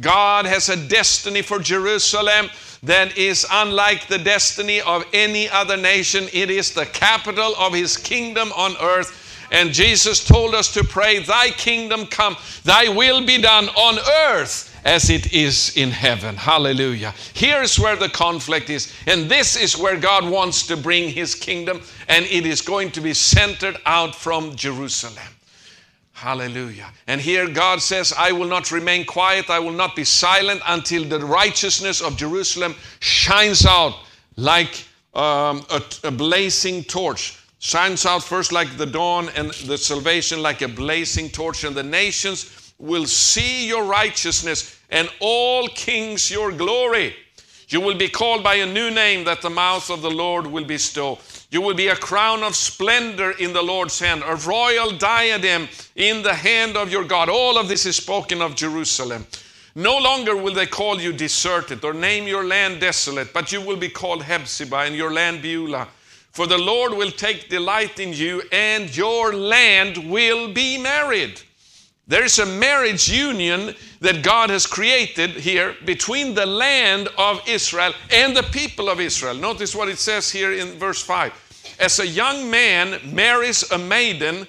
God 0.00 0.46
has 0.46 0.68
a 0.68 0.88
destiny 0.88 1.42
for 1.42 1.58
Jerusalem 1.58 2.50
that 2.84 3.18
is 3.18 3.44
unlike 3.50 4.06
the 4.06 4.18
destiny 4.18 4.80
of 4.80 5.04
any 5.12 5.48
other 5.48 5.76
nation. 5.76 6.28
It 6.32 6.50
is 6.50 6.72
the 6.72 6.86
capital 6.86 7.54
of 7.56 7.74
His 7.74 7.96
kingdom 7.96 8.52
on 8.52 8.76
earth. 8.80 9.24
And 9.50 9.72
Jesus 9.72 10.24
told 10.24 10.54
us 10.54 10.72
to 10.74 10.84
pray, 10.84 11.18
Thy 11.18 11.50
kingdom 11.50 12.06
come, 12.06 12.36
Thy 12.64 12.88
will 12.88 13.26
be 13.26 13.40
done 13.40 13.68
on 13.70 13.98
earth 14.30 14.77
as 14.88 15.10
it 15.10 15.34
is 15.34 15.76
in 15.76 15.90
heaven. 15.90 16.34
Hallelujah. 16.34 17.12
Here's 17.34 17.78
where 17.78 17.94
the 17.94 18.08
conflict 18.08 18.70
is. 18.70 18.90
And 19.06 19.30
this 19.30 19.54
is 19.54 19.76
where 19.76 19.98
God 19.98 20.26
wants 20.26 20.66
to 20.68 20.78
bring 20.78 21.10
his 21.10 21.34
kingdom, 21.34 21.82
and 22.08 22.24
it 22.24 22.46
is 22.46 22.62
going 22.62 22.92
to 22.92 23.02
be 23.02 23.12
centered 23.12 23.76
out 23.84 24.14
from 24.14 24.56
Jerusalem. 24.56 25.30
Hallelujah. 26.14 26.90
And 27.06 27.20
here 27.20 27.46
God 27.46 27.82
says, 27.82 28.14
I 28.16 28.32
will 28.32 28.46
not 28.46 28.72
remain 28.72 29.04
quiet, 29.04 29.50
I 29.50 29.58
will 29.58 29.72
not 29.72 29.94
be 29.94 30.04
silent 30.04 30.62
until 30.66 31.04
the 31.04 31.20
righteousness 31.20 32.00
of 32.00 32.16
Jerusalem 32.16 32.74
shines 33.00 33.66
out 33.66 33.94
like 34.36 34.86
um, 35.12 35.66
a, 35.70 35.82
a 36.04 36.10
blazing 36.10 36.82
torch. 36.82 37.38
Shines 37.58 38.06
out 38.06 38.22
first 38.22 38.52
like 38.52 38.78
the 38.78 38.86
dawn, 38.86 39.28
and 39.36 39.50
the 39.50 39.76
salvation 39.76 40.40
like 40.40 40.62
a 40.62 40.68
blazing 40.68 41.28
torch, 41.28 41.64
and 41.64 41.76
the 41.76 41.82
nations 41.82 42.72
will 42.78 43.04
see 43.04 43.68
your 43.68 43.84
righteousness 43.84 44.77
and 44.90 45.10
all 45.20 45.68
kings 45.68 46.30
your 46.30 46.52
glory. 46.52 47.14
You 47.68 47.80
will 47.80 47.96
be 47.96 48.08
called 48.08 48.42
by 48.42 48.54
a 48.56 48.66
new 48.66 48.90
name 48.90 49.24
that 49.24 49.42
the 49.42 49.50
mouth 49.50 49.90
of 49.90 50.00
the 50.00 50.10
Lord 50.10 50.46
will 50.46 50.64
bestow. 50.64 51.18
You 51.50 51.60
will 51.60 51.74
be 51.74 51.88
a 51.88 51.96
crown 51.96 52.42
of 52.42 52.56
splendor 52.56 53.32
in 53.32 53.52
the 53.52 53.62
Lord's 53.62 53.98
hand, 53.98 54.22
a 54.24 54.36
royal 54.36 54.90
diadem 54.90 55.68
in 55.94 56.22
the 56.22 56.34
hand 56.34 56.76
of 56.76 56.90
your 56.90 57.04
God. 57.04 57.28
All 57.28 57.58
of 57.58 57.68
this 57.68 57.84
is 57.84 57.96
spoken 57.96 58.40
of 58.40 58.54
Jerusalem. 58.54 59.26
No 59.74 59.98
longer 59.98 60.34
will 60.34 60.54
they 60.54 60.66
call 60.66 61.00
you 61.00 61.12
deserted 61.12 61.84
or 61.84 61.92
name 61.92 62.26
your 62.26 62.44
land 62.44 62.80
desolate, 62.80 63.32
but 63.32 63.52
you 63.52 63.60
will 63.60 63.76
be 63.76 63.88
called 63.88 64.22
Hephzibah 64.22 64.86
and 64.86 64.96
your 64.96 65.12
land 65.12 65.42
Beulah. 65.42 65.88
For 66.32 66.46
the 66.46 66.58
Lord 66.58 66.92
will 66.94 67.10
take 67.10 67.48
delight 67.48 68.00
in 68.00 68.12
you, 68.12 68.42
and 68.50 68.94
your 68.96 69.34
land 69.34 70.10
will 70.10 70.52
be 70.52 70.78
married. 70.78 71.42
There's 72.08 72.38
a 72.38 72.46
marriage 72.46 73.10
union 73.10 73.74
that 74.00 74.22
God 74.22 74.48
has 74.48 74.66
created 74.66 75.30
here 75.32 75.76
between 75.84 76.34
the 76.34 76.46
land 76.46 77.08
of 77.18 77.46
Israel 77.46 77.92
and 78.10 78.34
the 78.34 78.44
people 78.44 78.88
of 78.88 78.98
Israel. 78.98 79.34
Notice 79.34 79.74
what 79.74 79.90
it 79.90 79.98
says 79.98 80.30
here 80.30 80.54
in 80.54 80.78
verse 80.78 81.02
5. 81.02 81.76
As 81.78 81.98
a 81.98 82.06
young 82.06 82.50
man 82.50 82.98
marries 83.14 83.70
a 83.70 83.76
maiden, 83.76 84.46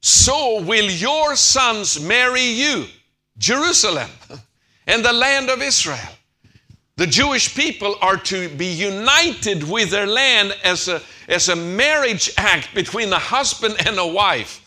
so 0.00 0.60
will 0.62 0.90
your 0.90 1.36
sons 1.36 2.00
marry 2.00 2.42
you, 2.42 2.86
Jerusalem, 3.38 4.10
and 4.88 5.04
the 5.04 5.12
land 5.12 5.48
of 5.48 5.62
Israel. 5.62 5.98
The 6.96 7.06
Jewish 7.06 7.54
people 7.54 7.94
are 8.02 8.16
to 8.16 8.48
be 8.48 8.66
united 8.66 9.62
with 9.62 9.90
their 9.90 10.08
land 10.08 10.56
as 10.64 10.88
a, 10.88 11.00
as 11.28 11.48
a 11.48 11.56
marriage 11.56 12.32
act 12.36 12.74
between 12.74 13.12
a 13.12 13.18
husband 13.18 13.76
and 13.86 13.96
a 13.98 14.06
wife. 14.06 14.58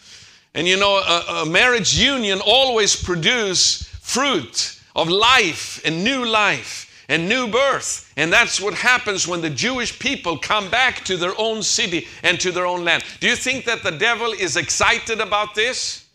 And 0.56 0.66
you 0.68 0.78
know, 0.78 0.98
a, 0.98 1.44
a 1.44 1.46
marriage 1.46 2.00
union 2.00 2.40
always 2.44 2.96
produce 2.96 3.84
fruit 4.02 4.80
of 4.96 5.10
life 5.10 5.82
and 5.86 6.02
new 6.04 6.26
life 6.26 7.06
and 7.10 7.28
new 7.28 7.48
birth. 7.48 8.12
And 8.16 8.32
that's 8.32 8.62
what 8.62 8.74
happens 8.74 9.28
when 9.28 9.42
the 9.42 9.50
Jewish 9.50 10.00
people 10.00 10.38
come 10.38 10.72
back 10.72 11.04
to 11.06 11.18
their 11.18 11.34
own 11.38 11.62
city 11.62 12.08
and 12.24 12.40
to 12.40 12.54
their 12.54 12.66
own 12.66 12.86
land. 12.86 13.04
Do 13.20 13.28
you 13.28 13.36
think 13.36 13.66
that 13.66 13.84
the 13.84 13.92
devil 13.92 14.32
is 14.32 14.56
excited 14.56 15.20
about 15.20 15.56
this? 15.56 16.06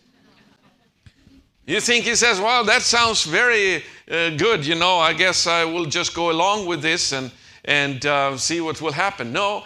You 1.66 1.80
think 1.80 2.06
he 2.06 2.14
says, 2.14 2.40
Well, 2.40 2.64
that 2.64 2.80
sounds 2.80 3.24
very 3.24 3.84
uh, 4.10 4.30
good, 4.30 4.66
you 4.66 4.74
know, 4.74 4.96
I 4.96 5.12
guess 5.12 5.46
I 5.46 5.64
will 5.66 5.84
just 5.84 6.14
go 6.14 6.30
along 6.30 6.66
with 6.66 6.80
this 6.80 7.12
and, 7.12 7.30
and 7.66 8.04
uh, 8.06 8.38
see 8.38 8.62
what 8.62 8.80
will 8.80 8.92
happen. 8.92 9.32
No, 9.34 9.64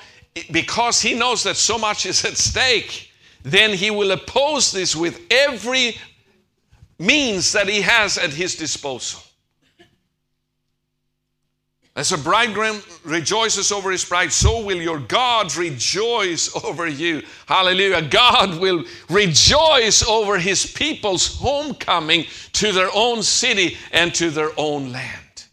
because 0.51 1.01
he 1.01 1.15
knows 1.15 1.45
that 1.45 1.57
so 1.57 1.79
much 1.79 2.07
is 2.07 2.25
at 2.25 2.37
stake 2.37 3.13
then 3.45 3.75
he 3.75 3.91
will 3.91 4.11
oppose 4.11 4.73
this 4.73 4.97
with 4.97 5.21
every 5.31 5.97
means 6.99 7.53
that 7.53 7.69
he 7.69 7.83
has 7.83 8.19
at 8.19 8.31
his 8.31 8.57
disposal. 8.57 9.21
As 11.97 12.11
a 12.11 12.19
bridegroom 12.19 12.83
rejoices 13.05 13.71
over 13.71 13.93
his 13.93 14.05
bride, 14.05 14.33
so 14.33 14.65
will 14.65 14.81
your 14.81 14.99
God 14.99 15.55
rejoice 15.55 16.51
over 16.65 16.89
you. 16.89 17.23
Hallelujah. 17.47 18.03
God 18.03 18.59
will 18.59 18.85
rejoice 19.09 20.05
over 20.09 20.39
his 20.39 20.67
people's 20.67 21.39
homecoming 21.39 22.25
to 22.55 22.73
their 22.73 22.91
own 22.93 23.23
city 23.23 23.77
and 23.93 24.13
to 24.15 24.31
their 24.31 24.51
own 24.57 24.91
land. 24.91 25.45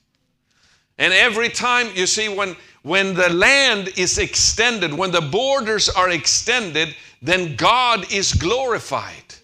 And 0.98 1.14
every 1.14 1.50
time, 1.50 1.90
you 1.94 2.08
see, 2.08 2.30
when, 2.30 2.56
when 2.84 3.14
the 3.14 3.30
land 3.30 3.90
is 3.98 4.18
extended, 4.18 4.94
when 4.94 5.12
the 5.12 5.22
borders 5.22 5.88
are 5.90 6.10
extended, 6.10 6.96
then 7.22 7.56
God 7.56 8.12
is 8.12 8.34
glorified. 8.34 9.36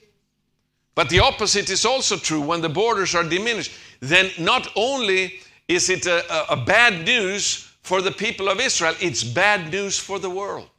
But 0.96 1.10
the 1.10 1.20
opposite 1.20 1.70
is 1.70 1.86
also 1.86 2.18
true. 2.18 2.42
When 2.42 2.62
the 2.62 2.70
borders 2.70 3.14
are 3.14 3.24
diminished, 3.24 3.72
then 4.00 4.32
not 4.40 4.72
only 4.76 5.40
is 5.68 5.90
it 5.90 6.08
a, 6.08 6.52
a, 6.52 6.58
bad 6.58 7.06
news 7.06 7.72
for 7.84 8.02
the 8.02 8.12
people 8.12 8.50
of 8.50 8.60
Israel, 8.60 8.96
it's 9.00 9.24
bad 9.24 9.72
news 9.72 10.00
for 10.00 10.18
the 10.18 10.30
world. 10.30 10.70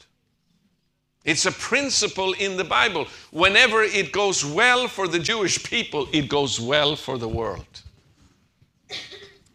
It's 1.24 1.46
a 1.46 1.52
principle 1.52 2.32
in 2.32 2.56
the 2.56 2.64
Bible. 2.64 3.06
Whenever 3.30 3.82
it 3.82 4.12
goes 4.12 4.44
well 4.44 4.88
for 4.88 5.06
the 5.06 5.18
Jewish 5.18 5.62
people, 5.62 6.08
it 6.12 6.28
goes 6.28 6.58
well 6.58 6.96
for 6.96 7.18
the 7.18 7.28
world. 7.28 7.82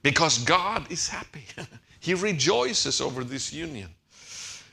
Because 0.01 0.37
God 0.37 0.89
is 0.91 1.09
happy. 1.09 1.45
he 2.03 2.13
rejoices 2.13 2.99
over 2.99 3.23
this 3.23 3.53
union. 3.53 3.89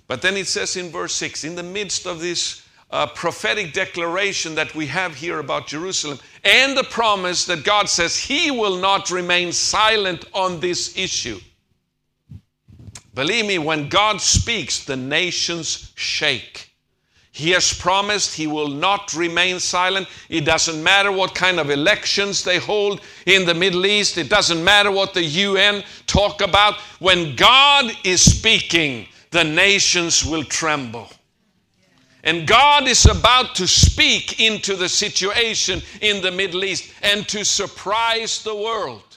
But 0.08 0.20
then 0.20 0.36
it 0.36 0.48
says 0.48 0.74
in 0.74 0.90
verse 0.90 1.14
6 1.14 1.44
in 1.44 1.54
the 1.54 1.62
midst 1.62 2.04
of 2.04 2.18
this 2.18 2.66
uh, 2.90 3.06
prophetic 3.06 3.72
declaration 3.72 4.56
that 4.56 4.74
we 4.74 4.86
have 4.86 5.14
here 5.14 5.38
about 5.38 5.68
Jerusalem 5.68 6.18
and 6.42 6.76
the 6.76 6.82
promise 6.82 7.44
that 7.44 7.62
God 7.62 7.88
says 7.88 8.16
He 8.16 8.50
will 8.50 8.78
not 8.78 9.12
remain 9.12 9.52
silent 9.52 10.24
on 10.34 10.58
this 10.58 10.98
issue. 10.98 11.38
Believe 13.14 13.46
me, 13.46 13.58
when 13.58 13.88
God 13.88 14.20
speaks, 14.20 14.84
the 14.84 14.96
nations 14.96 15.92
shake. 15.94 16.69
He 17.32 17.50
has 17.50 17.72
promised 17.72 18.34
He 18.34 18.46
will 18.46 18.68
not 18.68 19.14
remain 19.14 19.60
silent. 19.60 20.08
It 20.28 20.44
doesn't 20.44 20.82
matter 20.82 21.12
what 21.12 21.34
kind 21.34 21.60
of 21.60 21.70
elections 21.70 22.42
they 22.42 22.58
hold 22.58 23.00
in 23.26 23.46
the 23.46 23.54
Middle 23.54 23.86
East, 23.86 24.18
it 24.18 24.28
doesn't 24.28 24.62
matter 24.62 24.90
what 24.90 25.14
the 25.14 25.22
UN 25.22 25.84
talk 26.06 26.42
about. 26.42 26.76
When 26.98 27.36
God 27.36 27.92
is 28.04 28.20
speaking, 28.20 29.06
the 29.30 29.44
nations 29.44 30.24
will 30.24 30.44
tremble. 30.44 31.08
And 32.24 32.46
God 32.46 32.86
is 32.86 33.06
about 33.06 33.54
to 33.56 33.66
speak 33.66 34.40
into 34.40 34.76
the 34.76 34.88
situation 34.88 35.80
in 36.02 36.20
the 36.20 36.30
Middle 36.30 36.64
East 36.64 36.92
and 37.02 37.26
to 37.28 37.44
surprise 37.44 38.42
the 38.42 38.54
world. 38.54 39.09